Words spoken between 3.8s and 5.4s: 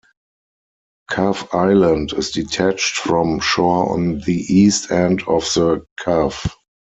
on the East end